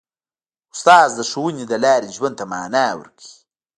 استاد 0.73 1.09
د 1.15 1.19
ښوونې 1.29 1.63
له 1.71 1.77
لارې 1.85 2.13
ژوند 2.17 2.35
ته 2.39 2.45
مانا 2.51 2.85
ورکوي. 2.99 3.31